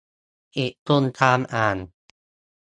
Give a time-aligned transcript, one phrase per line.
[0.57, 1.77] อีกคนตามอ่าน